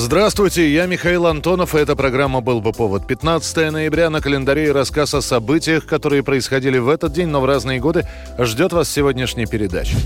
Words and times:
Здравствуйте, 0.00 0.72
я 0.72 0.86
Михаил 0.86 1.26
Антонов, 1.26 1.74
и 1.74 1.78
эта 1.78 1.96
программа 1.96 2.40
«Был 2.40 2.60
бы 2.60 2.70
повод». 2.70 3.04
15 3.08 3.72
ноября 3.72 4.10
на 4.10 4.20
календаре 4.20 4.66
и 4.66 4.70
рассказ 4.70 5.12
о 5.12 5.20
событиях, 5.20 5.86
которые 5.86 6.22
происходили 6.22 6.78
в 6.78 6.88
этот 6.88 7.12
день, 7.12 7.26
но 7.26 7.40
в 7.40 7.44
разные 7.44 7.80
годы, 7.80 8.06
ждет 8.38 8.72
вас 8.72 8.88
сегодняшняя 8.88 9.46
передача. 9.46 9.96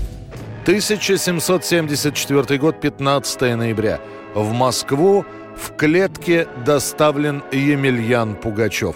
1774 0.63 2.57
год, 2.59 2.81
15 2.81 3.55
ноября. 3.55 4.01
В 4.33 4.51
Москву 4.51 5.27
в 5.55 5.77
клетке 5.77 6.47
доставлен 6.65 7.43
Емельян 7.51 8.33
Пугачев. 8.33 8.95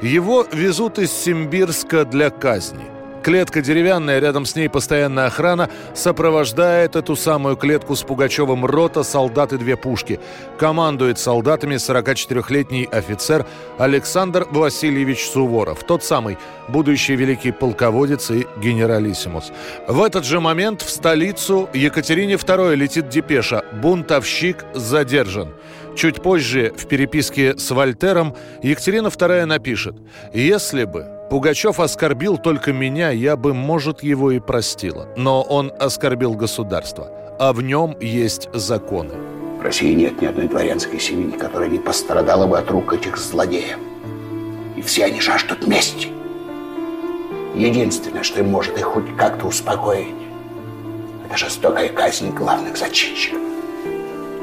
Его 0.00 0.46
везут 0.52 1.00
из 1.00 1.10
Симбирска 1.10 2.04
для 2.04 2.30
казни. 2.30 2.95
Клетка 3.26 3.60
деревянная, 3.60 4.20
рядом 4.20 4.46
с 4.46 4.54
ней 4.54 4.68
постоянная 4.68 5.26
охрана, 5.26 5.68
сопровождает 5.94 6.94
эту 6.94 7.16
самую 7.16 7.56
клетку 7.56 7.96
с 7.96 8.04
Пугачевым 8.04 8.64
рота, 8.64 9.02
солдат 9.02 9.52
и 9.52 9.58
две 9.58 9.76
пушки. 9.76 10.20
Командует 10.60 11.18
солдатами 11.18 11.74
44-летний 11.74 12.84
офицер 12.84 13.44
Александр 13.78 14.46
Васильевич 14.48 15.26
Суворов, 15.26 15.82
тот 15.82 16.04
самый 16.04 16.38
будущий 16.68 17.16
великий 17.16 17.50
полководец 17.50 18.30
и 18.30 18.46
генералиссимус. 18.58 19.50
В 19.88 20.04
этот 20.04 20.24
же 20.24 20.38
момент 20.38 20.80
в 20.82 20.88
столицу 20.88 21.68
Екатерине 21.74 22.34
II 22.34 22.76
летит 22.76 23.08
депеша 23.08 23.64
«Бунтовщик 23.82 24.64
задержан». 24.72 25.52
Чуть 25.96 26.22
позже 26.22 26.72
в 26.76 26.86
переписке 26.86 27.58
с 27.58 27.72
Вольтером 27.72 28.36
Екатерина 28.62 29.08
II 29.08 29.46
напишет 29.46 29.96
«Если 30.32 30.84
бы 30.84 31.15
Пугачев 31.28 31.80
оскорбил 31.80 32.38
только 32.38 32.72
меня, 32.72 33.10
я 33.10 33.36
бы, 33.36 33.52
может, 33.52 34.02
его 34.02 34.30
и 34.30 34.38
простила. 34.38 35.08
Но 35.16 35.42
он 35.42 35.72
оскорбил 35.78 36.34
государство, 36.34 37.10
а 37.38 37.52
в 37.52 37.62
нем 37.62 37.96
есть 38.00 38.48
законы». 38.52 39.14
В 39.58 39.62
России 39.62 39.92
нет 39.92 40.20
ни 40.20 40.26
одной 40.26 40.46
дворянской 40.46 41.00
семьи, 41.00 41.36
которая 41.36 41.68
не 41.68 41.78
пострадала 41.78 42.46
бы 42.46 42.58
от 42.58 42.70
рук 42.70 42.92
этих 42.92 43.16
злодеев. 43.16 43.78
И 44.76 44.82
все 44.82 45.06
они 45.06 45.20
жаждут 45.20 45.66
мести. 45.66 46.08
Единственное, 47.54 48.22
что 48.22 48.40
им 48.40 48.50
может 48.50 48.78
их 48.78 48.84
хоть 48.84 49.16
как-то 49.16 49.46
успокоить, 49.46 50.14
это 51.26 51.36
жестокая 51.36 51.88
казнь 51.88 52.30
главных 52.30 52.76
зачинщиков. 52.76 53.40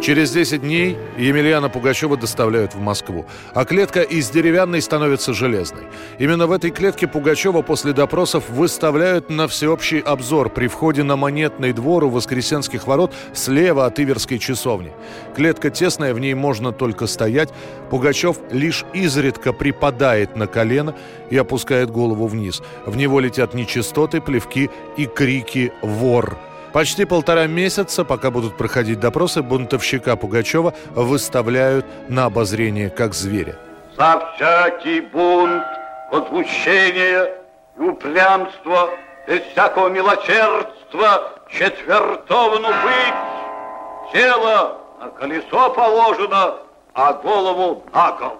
Через 0.03 0.31
10 0.31 0.63
дней 0.63 0.97
Емельяна 1.17 1.69
Пугачева 1.69 2.17
доставляют 2.17 2.75
в 2.75 2.79
Москву, 2.81 3.25
а 3.53 3.63
клетка 3.63 4.01
из 4.01 4.29
деревянной 4.29 4.81
становится 4.81 5.33
железной. 5.33 5.83
Именно 6.19 6.45
в 6.45 6.51
этой 6.51 6.71
клетке 6.71 7.07
Пугачева 7.07 7.61
после 7.61 7.93
допросов 7.93 8.49
выставляют 8.49 9.29
на 9.29 9.47
всеобщий 9.47 9.99
обзор 9.99 10.49
при 10.49 10.67
входе 10.67 11.03
на 11.03 11.15
Монетный 11.15 11.71
двор 11.71 12.03
у 12.03 12.09
Воскресенских 12.09 12.85
ворот 12.85 13.13
слева 13.33 13.85
от 13.85 13.97
Иверской 13.97 14.39
часовни. 14.39 14.91
Клетка 15.37 15.69
тесная, 15.69 16.13
в 16.13 16.19
ней 16.19 16.33
можно 16.33 16.73
только 16.73 17.07
стоять. 17.07 17.53
Пугачев 17.89 18.39
лишь 18.51 18.83
изредка 18.93 19.53
припадает 19.53 20.35
на 20.35 20.47
колено 20.47 20.95
и 21.29 21.37
опускает 21.37 21.89
голову 21.89 22.27
вниз. 22.27 22.61
В 22.85 22.97
него 22.97 23.21
летят 23.21 23.53
нечистоты, 23.53 24.19
плевки 24.19 24.69
и 24.97 25.05
крики 25.05 25.71
«Вор!». 25.81 26.37
Почти 26.73 27.05
полтора 27.05 27.45
месяца, 27.45 28.03
пока 28.03 28.31
будут 28.31 28.57
проходить 28.57 28.99
допросы, 28.99 29.43
бунтовщика 29.43 30.15
Пугачева 30.15 30.73
выставляют 30.95 31.85
на 32.09 32.25
обозрение 32.25 32.89
как 32.89 33.13
зверя. 33.13 33.55
За 33.95 34.33
всякий 34.35 35.01
бунт, 35.01 35.63
возмущение 36.11 37.29
и 37.77 37.79
упрямство, 37.79 38.89
без 39.27 39.41
всякого 39.51 39.89
милосердства, 39.89 41.33
четвертовну 41.47 42.67
быть. 42.67 44.11
Тело 44.11 44.79
на 44.99 45.09
колесо 45.09 45.69
положено, 45.69 46.55
а 46.95 47.13
голову 47.13 47.83
на 47.93 48.11
кол. 48.13 48.33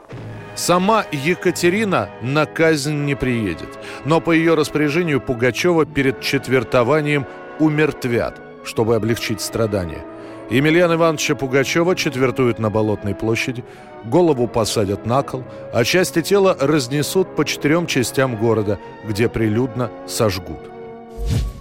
Сама 0.55 1.03
Екатерина 1.11 2.09
на 2.21 2.45
казнь 2.45 3.05
не 3.05 3.15
приедет, 3.15 3.69
но 4.05 4.21
по 4.21 4.31
ее 4.31 4.55
распоряжению 4.55 5.19
Пугачева 5.21 5.85
перед 5.85 6.21
четвертованием 6.21 7.25
умертвят, 7.59 8.39
чтобы 8.63 8.95
облегчить 8.95 9.41
страдания. 9.41 10.03
Емельяна 10.49 10.93
Ивановича 10.93 11.35
Пугачева 11.35 11.95
четвертуют 11.95 12.59
на 12.59 12.69
Болотной 12.69 13.15
площади, 13.15 13.63
голову 14.03 14.47
посадят 14.47 15.05
на 15.05 15.23
кол, 15.23 15.43
а 15.73 15.83
части 15.83 16.21
тела 16.21 16.55
разнесут 16.59 17.35
по 17.35 17.45
четырем 17.45 17.87
частям 17.87 18.35
города, 18.35 18.77
где 19.07 19.29
прилюдно 19.29 19.89
сожгут. 20.05 20.59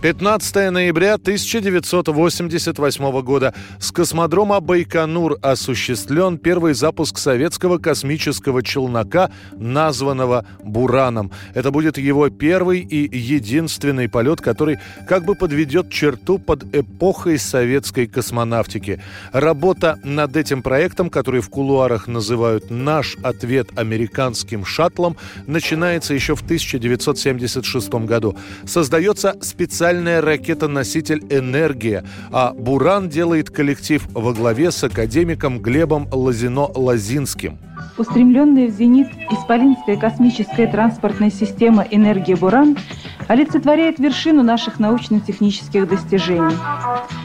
15 0.02 0.72
ноября 0.72 1.14
1988 1.14 3.22
года 3.22 3.54
с 3.78 3.92
космодрома 3.92 4.58
Байконур 4.58 5.38
осуществлен 5.40 6.38
первый 6.38 6.74
запуск 6.74 7.18
советского 7.18 7.78
космического 7.78 8.64
челнока, 8.64 9.30
названного 9.52 10.44
«Бураном». 10.64 11.30
Это 11.54 11.70
будет 11.70 11.98
его 11.98 12.28
первый 12.30 12.80
и 12.80 13.16
единственный 13.16 14.08
полет, 14.08 14.40
который 14.40 14.80
как 15.06 15.24
бы 15.24 15.36
подведет 15.36 15.88
черту 15.88 16.38
под 16.38 16.64
эпохой 16.74 17.38
советской 17.38 18.08
космонавтики. 18.08 19.00
Работа 19.32 20.00
над 20.02 20.36
этим 20.36 20.64
проектом, 20.64 21.10
который 21.10 21.40
в 21.40 21.48
кулуарах 21.48 22.08
называют 22.08 22.70
«Наш 22.70 23.16
ответ 23.22 23.68
американским 23.76 24.64
шаттлом», 24.64 25.16
начинается 25.46 26.12
еще 26.12 26.34
в 26.34 26.42
1976 26.42 27.94
году. 28.04 28.36
Создается 28.66 29.36
специальный 29.40 29.91
специальная 29.92 30.22
ракета-носитель 30.22 31.22
«Энергия», 31.28 32.02
а 32.30 32.54
«Буран» 32.54 33.10
делает 33.10 33.50
коллектив 33.50 34.02
во 34.14 34.32
главе 34.32 34.70
с 34.70 34.82
академиком 34.82 35.58
Глебом 35.58 36.08
Лазино-Лазинским. 36.10 37.58
Устремленная 37.98 38.68
в 38.68 38.70
зенит 38.70 39.08
исполинская 39.30 39.98
космическая 39.98 40.66
транспортная 40.66 41.30
система 41.30 41.82
«Энергия 41.90 42.36
Буран» 42.36 42.78
олицетворяет 43.28 43.98
вершину 43.98 44.42
наших 44.42 44.78
научно-технических 44.80 45.86
достижений. 45.86 46.56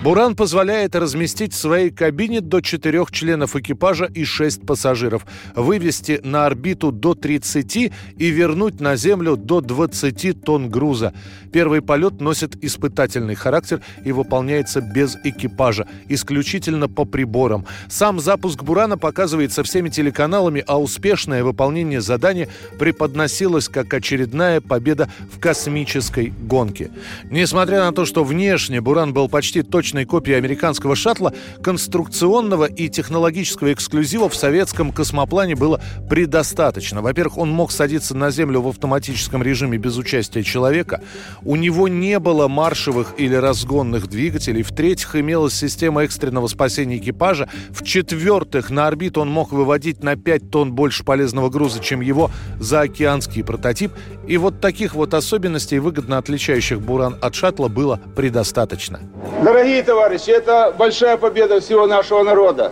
«Буран» 0.03 0.35
позволяет 0.35 0.95
разместить 0.95 1.53
в 1.53 1.57
своей 1.57 1.89
кабине 1.89 2.39
до 2.39 2.61
четырех 2.61 3.11
членов 3.11 3.55
экипажа 3.55 4.05
и 4.05 4.25
шесть 4.25 4.63
пассажиров, 4.63 5.25
вывести 5.55 6.21
на 6.23 6.45
орбиту 6.45 6.91
до 6.91 7.15
30 7.15 7.75
и 7.75 7.91
вернуть 8.29 8.79
на 8.79 8.95
Землю 8.95 9.35
до 9.35 9.59
20 9.59 10.43
тонн 10.43 10.69
груза. 10.69 11.13
Первый 11.51 11.81
полет 11.81 12.21
носит 12.21 12.63
испытательный 12.63 13.33
характер 13.33 13.81
и 14.05 14.11
выполняется 14.11 14.81
без 14.81 15.17
экипажа, 15.23 15.87
исключительно 16.07 16.87
по 16.87 17.03
приборам. 17.03 17.65
Сам 17.89 18.19
запуск 18.19 18.61
«Бурана» 18.61 18.99
показывается 18.99 19.63
всеми 19.63 19.89
телеканалами, 19.89 20.63
а 20.67 20.79
успешное 20.79 21.43
выполнение 21.43 22.01
задания 22.01 22.49
преподносилось 22.77 23.67
как 23.67 23.91
очередная 23.95 24.61
победа 24.61 25.09
в 25.31 25.39
космической 25.39 26.31
гонке. 26.39 26.91
Несмотря 27.31 27.83
на 27.83 27.93
то, 27.93 28.05
что 28.05 28.23
внешне 28.23 28.79
«Буран» 28.79 29.11
был 29.11 29.27
почти 29.27 29.63
точной 29.87 30.03
копией 30.03 30.37
американского 30.37 30.97
шаттла, 30.97 31.33
конструкционного 31.63 32.65
и 32.65 32.89
технологического 32.89 33.71
эксклюзива 33.71 34.27
в 34.27 34.35
советском 34.35 34.91
космоплане 34.91 35.55
было 35.55 35.79
предостаточно. 36.09 37.01
Во-первых, 37.01 37.37
он 37.37 37.49
мог 37.51 37.71
садиться 37.71 38.13
на 38.13 38.29
Землю 38.29 38.59
в 38.59 38.67
автоматическом 38.67 39.41
режиме 39.41 39.77
без 39.77 39.95
участия 39.95 40.43
человека. 40.43 41.01
У 41.45 41.55
него 41.55 41.87
не 41.87 42.19
было 42.19 42.49
маршевых 42.49 43.13
или 43.17 43.35
разгонных 43.35 44.07
двигателей. 44.07 44.61
В-третьих, 44.61 45.15
имелась 45.15 45.53
система 45.53 46.03
экстренного 46.03 46.47
спасения 46.47 46.97
экипажа. 46.97 47.47
В-четвертых, 47.69 48.69
на 48.69 48.87
орбиту 48.87 49.21
он 49.21 49.31
мог 49.31 49.53
выводить 49.53 50.03
на 50.03 50.17
5 50.17 50.51
тонн 50.51 50.73
больше 50.73 51.05
полезного 51.05 51.49
груза, 51.49 51.79
чем 51.79 52.01
его 52.01 52.29
заокеанский 52.59 53.41
прототип. 53.41 53.93
И 54.27 54.35
вот 54.35 54.59
таких 54.59 54.95
вот 54.95 55.13
особенностей, 55.13 55.79
выгодно 55.79 56.17
отличающих 56.17 56.81
«Буран» 56.81 57.15
от 57.21 57.35
шаттла, 57.35 57.69
было 57.69 58.01
предостаточно. 58.17 58.99
Дорогие 59.41 59.76
товарищи, 59.81 60.29
это 60.29 60.73
большая 60.77 61.17
победа 61.17 61.59
всего 61.59 61.87
нашего 61.87 62.23
народа. 62.23 62.71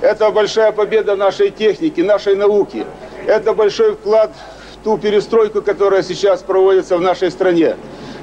Это 0.00 0.30
большая 0.30 0.72
победа 0.72 1.16
нашей 1.16 1.50
техники, 1.50 2.00
нашей 2.00 2.36
науки. 2.36 2.84
Это 3.26 3.54
большой 3.54 3.94
вклад 3.94 4.30
в 4.74 4.84
ту 4.84 4.98
перестройку, 4.98 5.62
которая 5.62 6.02
сейчас 6.02 6.42
проводится 6.42 6.96
в 6.98 7.00
нашей 7.00 7.30
стране. 7.30 7.76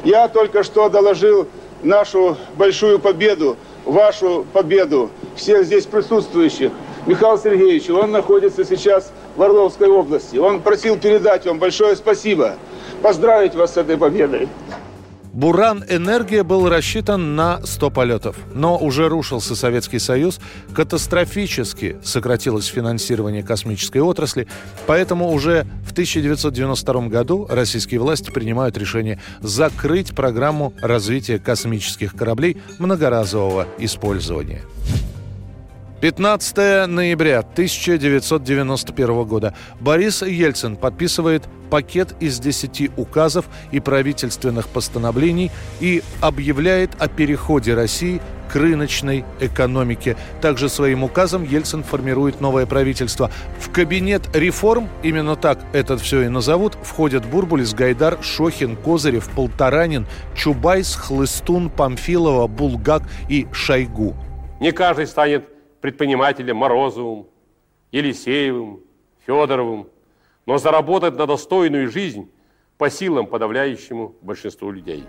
Я 0.04 0.28
только 0.28 0.64
что 0.64 0.90
доложил 0.90 1.48
нашу 1.84 2.38
большую 2.56 3.00
победу, 3.00 3.58
вашу 3.86 4.46
победу, 4.54 5.10
всех 5.36 5.66
здесь 5.66 5.86
присутствующих. 5.86 6.72
Михаил 7.08 7.38
Сергеевич, 7.38 7.90
он 7.90 8.12
находится 8.12 8.64
сейчас 8.64 9.12
в 9.36 9.42
Орловской 9.42 9.88
области. 9.88 10.38
Он 10.38 10.62
просил 10.62 10.98
передать 10.98 11.46
вам 11.46 11.58
большое 11.58 11.96
спасибо, 11.96 12.56
поздравить 13.02 13.56
вас 13.56 13.74
с 13.74 13.78
этой 13.78 13.98
победой. 13.98 14.48
Буран-энергия 15.34 16.44
был 16.44 16.68
рассчитан 16.68 17.36
на 17.36 17.66
100 17.66 17.90
полетов, 17.92 18.36
но 18.54 18.78
уже 18.78 19.08
рушился 19.08 19.56
Советский 19.56 20.00
Союз, 20.00 20.40
катастрофически 20.74 21.98
сократилось 22.04 22.66
финансирование 22.66 23.42
космической 23.42 24.00
отрасли, 24.00 24.48
поэтому 24.88 25.32
уже 25.32 25.66
в 25.86 25.94
1992 25.94 27.08
году 27.08 27.48
российские 27.50 28.02
власти 28.02 28.30
принимают 28.30 28.78
решение 28.78 29.20
закрыть 29.40 30.14
программу 30.14 30.74
развития 30.82 31.40
космических 31.40 32.14
кораблей 32.14 32.58
многоразового 32.78 33.68
использования. 33.78 34.64
15 36.02 36.88
ноября 36.88 37.40
1991 37.40 39.24
года 39.24 39.54
Борис 39.80 40.24
Ельцин 40.24 40.76
подписывает 40.76 41.44
пакет 41.70 42.16
из 42.20 42.40
10 42.40 42.98
указов 42.98 43.46
и 43.72 43.80
правительственных 43.80 44.68
постановлений 44.68 45.52
и 45.80 46.02
объявляет 46.20 47.00
о 47.00 47.08
переходе 47.08 47.76
России 47.76 48.20
к 48.52 48.56
рыночной 48.56 49.24
экономике. 49.40 50.18
Также 50.42 50.70
своим 50.70 51.04
указом 51.04 51.44
Ельцин 51.44 51.84
формирует 51.84 52.42
новое 52.42 52.66
правительство. 52.66 53.30
В 53.60 53.72
кабинет 53.72 54.24
реформ, 54.36 54.90
именно 55.04 55.36
так 55.36 55.60
этот 55.72 56.02
все 56.02 56.24
и 56.24 56.30
назовут, 56.30 56.76
входят 56.82 57.28
Бурбулис, 57.28 57.76
Гайдар, 57.76 58.18
Шохин, 58.24 58.76
Козырев, 58.76 59.30
Полторанин, 59.30 60.08
Чубайс, 60.36 60.96
Хлыстун, 60.96 61.70
Памфилова, 61.70 62.48
Булгак 62.48 63.04
и 63.30 63.48
Шойгу. 63.54 64.16
Не 64.60 64.72
каждый 64.72 65.06
станет 65.08 65.51
предпринимателям 65.82 66.58
Морозовым, 66.58 67.28
Елисеевым, 67.92 68.82
Федоровым, 69.26 69.90
но 70.46 70.58
заработать 70.58 71.16
на 71.16 71.28
достойную 71.28 71.92
жизнь 71.92 72.32
по 72.78 72.90
силам 72.90 73.28
подавляющему 73.28 74.16
большинству 74.22 74.72
людей. 74.72 75.04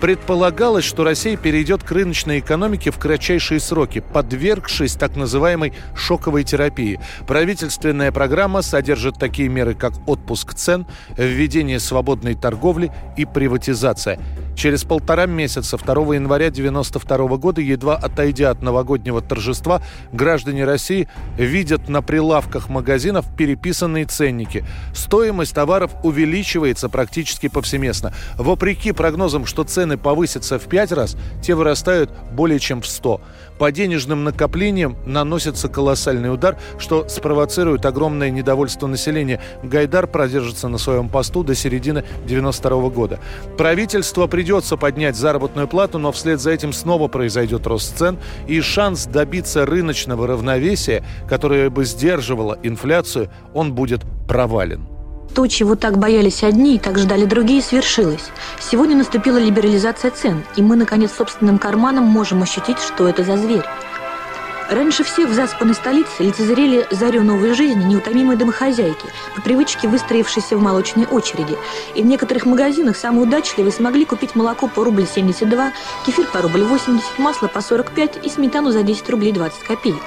Предполагалось, 0.00 0.84
что 0.84 1.02
Россия 1.02 1.36
перейдет 1.36 1.82
к 1.82 1.90
рыночной 1.90 2.38
экономике 2.38 2.92
в 2.92 2.98
кратчайшие 2.98 3.58
сроки, 3.58 4.00
подвергшись 4.00 4.94
так 4.94 5.16
называемой 5.16 5.72
шоковой 5.96 6.44
терапии. 6.44 7.00
Правительственная 7.26 8.12
программа 8.12 8.62
содержит 8.62 9.18
такие 9.18 9.48
меры, 9.48 9.74
как 9.74 9.94
отпуск 10.06 10.54
цен, 10.54 10.86
введение 11.16 11.80
свободной 11.80 12.34
торговли 12.34 12.92
и 13.16 13.24
приватизация. 13.24 14.20
Через 14.58 14.82
полтора 14.82 15.26
месяца, 15.26 15.76
2 15.76 16.16
января 16.16 16.48
1992 16.48 17.36
года, 17.36 17.60
едва 17.60 17.94
отойдя 17.96 18.50
от 18.50 18.60
новогоднего 18.60 19.20
торжества, 19.20 19.80
граждане 20.12 20.64
России 20.64 21.08
видят 21.36 21.88
на 21.88 22.02
прилавках 22.02 22.68
магазинов 22.68 23.24
переписанные 23.36 24.04
ценники. 24.04 24.64
Стоимость 24.92 25.54
товаров 25.54 25.92
увеличивается 26.02 26.88
практически 26.88 27.48
повсеместно. 27.48 28.12
Вопреки 28.36 28.90
прогнозам, 28.90 29.46
что 29.46 29.62
цены 29.62 29.87
повысятся 29.96 30.58
в 30.58 30.64
5 30.64 30.92
раз, 30.92 31.16
те 31.42 31.54
вырастают 31.54 32.10
более 32.32 32.58
чем 32.58 32.82
в 32.82 32.86
100. 32.86 33.20
По 33.58 33.72
денежным 33.72 34.24
накоплениям 34.24 34.96
наносится 35.04 35.68
колоссальный 35.68 36.32
удар, 36.32 36.56
что 36.78 37.08
спровоцирует 37.08 37.84
огромное 37.86 38.30
недовольство 38.30 38.86
населения. 38.86 39.40
Гайдар 39.62 40.06
продержится 40.06 40.68
на 40.68 40.78
своем 40.78 41.08
посту 41.08 41.42
до 41.42 41.54
середины 41.54 42.04
92 42.26 42.88
года. 42.90 43.18
Правительство 43.56 44.26
придется 44.26 44.76
поднять 44.76 45.16
заработную 45.16 45.66
плату, 45.66 45.98
но 45.98 46.12
вслед 46.12 46.40
за 46.40 46.50
этим 46.50 46.72
снова 46.72 47.08
произойдет 47.08 47.66
рост 47.66 47.96
цен, 47.96 48.18
и 48.46 48.60
шанс 48.60 49.06
добиться 49.06 49.66
рыночного 49.66 50.26
равновесия, 50.26 51.04
которое 51.28 51.70
бы 51.70 51.84
сдерживало 51.84 52.58
инфляцию, 52.62 53.30
он 53.54 53.72
будет 53.72 54.02
провален. 54.28 54.97
То, 55.34 55.46
чего 55.46 55.76
так 55.76 55.98
боялись 55.98 56.42
одни 56.42 56.76
и 56.76 56.78
так 56.78 56.98
ждали 56.98 57.24
другие, 57.24 57.62
свершилось. 57.62 58.30
Сегодня 58.60 58.96
наступила 58.96 59.38
либерализация 59.38 60.10
цен, 60.10 60.44
и 60.56 60.62
мы, 60.62 60.76
наконец, 60.76 61.12
собственным 61.12 61.58
карманом 61.58 62.04
можем 62.04 62.42
ощутить, 62.42 62.78
что 62.78 63.08
это 63.08 63.22
за 63.22 63.36
зверь. 63.36 63.64
Раньше 64.68 65.02
всех 65.02 65.30
в 65.30 65.32
заспанной 65.32 65.74
столице 65.74 66.22
лицезрели 66.22 66.86
зарю 66.90 67.22
новой 67.22 67.54
жизни 67.54 67.84
неутомимой 67.84 68.36
домохозяйки, 68.36 69.06
по 69.34 69.40
привычке 69.40 69.88
выстроившейся 69.88 70.58
в 70.58 70.60
молочной 70.60 71.06
очереди. 71.06 71.56
И 71.94 72.02
в 72.02 72.06
некоторых 72.06 72.44
магазинах 72.44 72.96
самые 72.98 73.22
удачливые 73.22 73.72
смогли 73.72 74.04
купить 74.04 74.34
молоко 74.34 74.68
по 74.68 74.84
рубль 74.84 75.06
72, 75.06 75.72
кефир 76.04 76.26
по 76.26 76.42
рубль 76.42 76.64
80, 76.64 77.18
масло 77.18 77.46
по 77.46 77.62
45 77.62 78.26
и 78.26 78.28
сметану 78.28 78.70
за 78.70 78.82
10 78.82 79.08
рублей 79.08 79.32
20 79.32 79.58
копеек. 79.60 80.02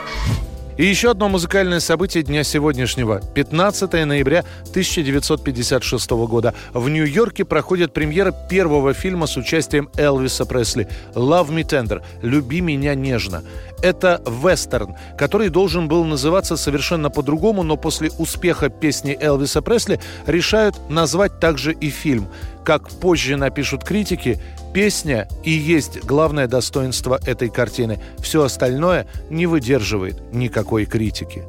И 0.77 0.85
еще 0.85 1.11
одно 1.11 1.27
музыкальное 1.27 1.81
событие 1.81 2.23
дня 2.23 2.43
сегодняшнего. 2.43 3.21
15 3.35 3.91
ноября 4.05 4.45
1956 4.69 6.11
года. 6.11 6.53
В 6.73 6.87
Нью-Йорке 6.87 7.43
проходит 7.43 7.93
премьера 7.93 8.31
первого 8.31 8.93
фильма 8.93 9.27
с 9.27 9.35
участием 9.35 9.89
Элвиса 9.97 10.45
Пресли 10.45 10.87
«Love 11.13 11.49
Me 11.49 11.63
Tender» 11.63 12.01
«Люби 12.21 12.61
меня 12.61 12.95
нежно». 12.95 13.43
Это 13.81 14.21
вестерн, 14.25 14.95
который 15.17 15.49
должен 15.49 15.87
был 15.87 16.05
называться 16.05 16.55
совершенно 16.55 17.09
по-другому, 17.09 17.63
но 17.63 17.77
после 17.77 18.11
успеха 18.17 18.69
песни 18.69 19.17
Элвиса 19.19 19.61
Пресли 19.61 19.99
решают 20.25 20.75
назвать 20.89 21.39
также 21.39 21.73
и 21.73 21.89
фильм. 21.89 22.27
Как 22.63 22.89
позже 22.89 23.37
напишут 23.37 23.83
критики, 23.83 24.39
песня 24.73 25.27
и 25.43 25.51
есть 25.51 26.03
главное 26.05 26.47
достоинство 26.47 27.19
этой 27.25 27.49
картины. 27.49 27.99
Все 28.19 28.43
остальное 28.43 29.07
не 29.29 29.47
выдерживает 29.47 30.21
никакой 30.31 30.85
критики. 30.85 31.43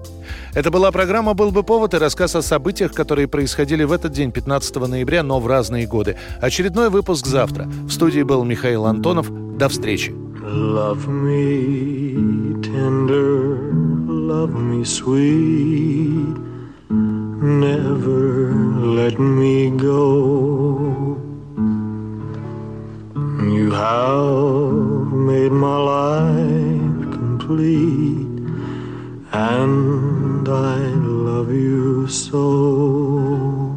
Это 0.55 0.71
была 0.71 0.91
программа 0.91 1.35
«Был 1.35 1.51
бы 1.51 1.63
повод» 1.63 1.95
и 1.95 1.99
рассказ 1.99 2.35
о 2.37 2.43
событиях, 2.43 2.93
которые 2.93 3.29
происходили 3.29 3.85
в 3.85 3.93
этот 3.93 4.13
день, 4.13 4.33
15 4.33 4.77
ноября, 4.77 5.23
но 5.23 5.41
в 5.41 5.47
разные 5.47 5.87
годы. 5.87 6.17
Очередной 6.41 6.91
выпуск 6.91 7.27
завтра. 7.27 7.65
В 7.65 7.91
студии 7.91 8.23
был 8.23 8.45
Михаил 8.45 8.87
Антонов. 8.87 9.29
До 9.57 9.69
встречи. 9.69 10.15
Love 10.43 11.07
me 11.07 12.61
tender, 12.63 13.57
love 14.09 14.53
me 14.55 14.85
sweet, 14.85 16.37
never 17.43 18.55
let 18.55 19.19
me 19.19 19.71
go. 19.71 21.19
You 23.43 23.73
have 23.73 25.13
made 25.13 25.51
my 25.51 25.77
life 25.77 27.11
complete, 27.11 28.27
and 29.33 30.49
I 30.49 30.79
love 30.79 31.51
you 31.51 32.07
so. 32.07 33.72